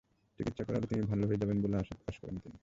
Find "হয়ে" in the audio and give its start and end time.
1.27-1.41